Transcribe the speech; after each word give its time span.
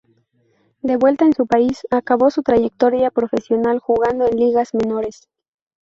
De 0.81 0.97
vuelta 0.97 1.25
en 1.25 1.33
su 1.35 1.45
país, 1.45 1.81
acabó 1.91 2.31
su 2.31 2.41
trayectoria 2.41 3.11
profesional 3.11 3.77
jugando 3.77 4.25
en 4.27 4.35
ligas 4.35 4.73
menores. 4.73 5.29